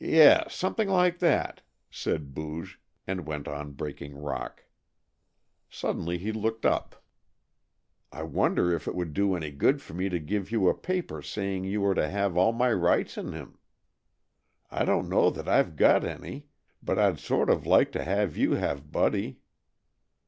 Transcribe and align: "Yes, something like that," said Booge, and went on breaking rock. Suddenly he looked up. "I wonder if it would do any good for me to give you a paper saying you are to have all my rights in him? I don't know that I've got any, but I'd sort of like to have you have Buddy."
"Yes, 0.00 0.56
something 0.56 0.88
like 0.88 1.20
that," 1.20 1.62
said 1.88 2.34
Booge, 2.34 2.80
and 3.06 3.28
went 3.28 3.46
on 3.46 3.74
breaking 3.74 4.16
rock. 4.16 4.64
Suddenly 5.70 6.18
he 6.18 6.32
looked 6.32 6.66
up. 6.66 7.00
"I 8.10 8.24
wonder 8.24 8.74
if 8.74 8.88
it 8.88 8.96
would 8.96 9.14
do 9.14 9.36
any 9.36 9.52
good 9.52 9.80
for 9.80 9.94
me 9.94 10.08
to 10.08 10.18
give 10.18 10.50
you 10.50 10.68
a 10.68 10.74
paper 10.74 11.22
saying 11.22 11.62
you 11.62 11.84
are 11.86 11.94
to 11.94 12.10
have 12.10 12.36
all 12.36 12.52
my 12.52 12.72
rights 12.72 13.16
in 13.16 13.30
him? 13.34 13.56
I 14.68 14.84
don't 14.84 15.08
know 15.08 15.30
that 15.30 15.48
I've 15.48 15.76
got 15.76 16.02
any, 16.02 16.46
but 16.82 16.98
I'd 16.98 17.20
sort 17.20 17.48
of 17.48 17.64
like 17.64 17.92
to 17.92 18.02
have 18.02 18.36
you 18.36 18.54
have 18.54 18.90
Buddy." 18.90 19.38